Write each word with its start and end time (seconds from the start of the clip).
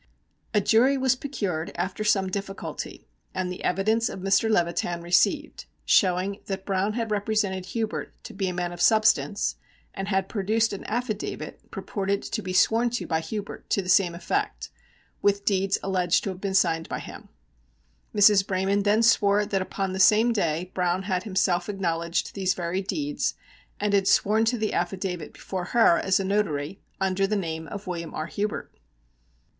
A 0.55 0.59
jury 0.59 0.97
was 0.97 1.15
procured 1.15 1.71
after 1.75 2.03
some 2.03 2.27
difficulty, 2.31 3.07
and 3.35 3.51
the 3.51 3.63
evidence 3.63 4.09
of 4.09 4.19
Mr. 4.19 4.49
Levitan 4.49 5.03
received, 5.03 5.65
showing 5.85 6.39
that 6.47 6.65
Browne 6.65 6.93
had 6.93 7.11
represented 7.11 7.67
Hubert 7.67 8.11
to 8.23 8.33
be 8.33 8.47
a 8.49 8.53
man 8.55 8.73
of 8.73 8.81
substance, 8.81 9.57
and 9.93 10.07
had 10.07 10.27
produced 10.27 10.73
an 10.73 10.85
affidavit, 10.85 11.69
purported 11.69 12.23
to 12.23 12.41
be 12.41 12.51
sworn 12.51 12.89
to 12.89 13.05
by 13.05 13.19
Hubert, 13.19 13.69
to 13.69 13.83
the 13.83 13.89
same 13.89 14.15
effect, 14.15 14.71
with 15.21 15.45
deeds 15.45 15.77
alleged 15.83 16.23
to 16.23 16.31
have 16.31 16.41
been 16.41 16.55
signed 16.55 16.89
by 16.89 16.97
him. 16.97 17.29
Mrs. 18.15 18.47
Braman 18.47 18.81
then 18.81 19.03
swore 19.03 19.45
that 19.45 19.61
upon 19.61 19.93
the 19.93 19.99
same 19.99 20.33
day 20.33 20.71
Browne 20.73 21.03
had 21.03 21.25
himself 21.25 21.69
acknowledged 21.69 22.33
these 22.33 22.55
very 22.55 22.81
deeds 22.81 23.35
and 23.79 23.93
had 23.93 24.07
sworn 24.07 24.45
to 24.45 24.57
the 24.57 24.73
affidavit 24.73 25.31
before 25.33 25.65
her 25.65 25.99
as 25.99 26.19
a 26.19 26.23
notary, 26.25 26.81
under 26.99 27.27
the 27.27 27.35
name 27.35 27.67
of 27.67 27.85
William 27.85 28.15
R. 28.15 28.25
Hubert. 28.25 28.73